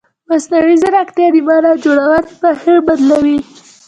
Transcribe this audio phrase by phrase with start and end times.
[0.29, 3.37] مصنوعي ځیرکتیا د معنا جوړونې بهیر بدلوي.